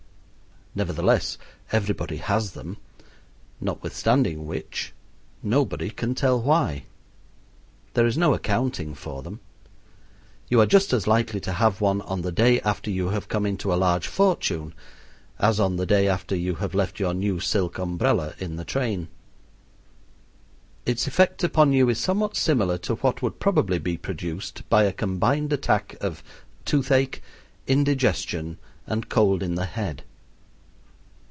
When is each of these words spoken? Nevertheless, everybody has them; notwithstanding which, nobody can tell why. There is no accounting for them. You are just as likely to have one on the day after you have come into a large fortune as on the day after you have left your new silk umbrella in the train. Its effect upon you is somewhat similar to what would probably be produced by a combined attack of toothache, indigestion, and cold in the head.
Nevertheless, 0.73 1.37
everybody 1.73 2.15
has 2.15 2.53
them; 2.53 2.77
notwithstanding 3.59 4.47
which, 4.47 4.93
nobody 5.43 5.89
can 5.89 6.15
tell 6.15 6.41
why. 6.41 6.85
There 7.93 8.05
is 8.07 8.17
no 8.17 8.33
accounting 8.33 8.95
for 8.95 9.21
them. 9.21 9.41
You 10.47 10.61
are 10.61 10.65
just 10.65 10.93
as 10.93 11.07
likely 11.07 11.41
to 11.41 11.51
have 11.51 11.81
one 11.81 11.99
on 12.03 12.21
the 12.21 12.31
day 12.31 12.61
after 12.61 12.89
you 12.89 13.09
have 13.09 13.27
come 13.27 13.45
into 13.45 13.73
a 13.73 13.75
large 13.75 14.07
fortune 14.07 14.73
as 15.39 15.59
on 15.59 15.75
the 15.75 15.85
day 15.85 16.07
after 16.07 16.37
you 16.37 16.55
have 16.55 16.73
left 16.73 17.01
your 17.01 17.13
new 17.13 17.41
silk 17.41 17.77
umbrella 17.77 18.33
in 18.39 18.55
the 18.55 18.63
train. 18.63 19.09
Its 20.85 21.05
effect 21.05 21.43
upon 21.43 21.73
you 21.73 21.89
is 21.89 21.99
somewhat 21.99 22.37
similar 22.37 22.77
to 22.77 22.95
what 22.95 23.21
would 23.21 23.41
probably 23.41 23.77
be 23.77 23.97
produced 23.97 24.63
by 24.69 24.83
a 24.83 24.93
combined 24.93 25.51
attack 25.51 25.97
of 25.99 26.23
toothache, 26.63 27.21
indigestion, 27.67 28.57
and 28.87 29.09
cold 29.09 29.43
in 29.43 29.55
the 29.55 29.65
head. 29.65 30.03